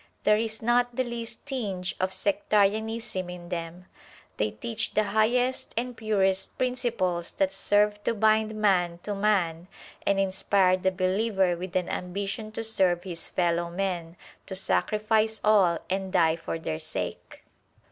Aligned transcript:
There 0.23 0.35
is 0.35 0.63
not 0.63 0.95
the 0.95 1.03
least 1.03 1.45
tinge 1.45 1.95
of 1.99 2.11
sectarianism 2.11 3.29
in 3.29 3.49
them. 3.49 3.85
They 4.37 4.49
teach 4.49 4.95
the 4.95 5.03
highest 5.03 5.75
and 5.77 5.95
purest 5.95 6.57
principles 6.57 7.29
that 7.33 7.51
serve 7.51 8.03
to 8.05 8.15
bind 8.15 8.55
man 8.55 8.97
to 9.03 9.13
man 9.13 9.67
and 10.07 10.19
inspire 10.19 10.75
the 10.77 10.89
believer 10.89 11.55
with 11.55 11.75
an 11.75 11.87
ambition 11.87 12.51
to 12.53 12.63
serve 12.63 13.03
his 13.03 13.27
fellow 13.27 13.69
men, 13.69 14.17
to 14.47 14.55
sacrifice 14.55 15.39
all 15.43 15.77
and 15.87 16.11
die 16.11 16.35
for 16.35 16.57
their 16.57 16.79
sake. 16.79 17.43